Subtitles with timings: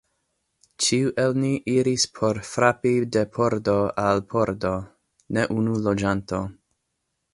[0.85, 4.73] Ĉiu el ni iris por frapi de pordo al pordo:
[5.39, 6.41] ne unu loĝanto.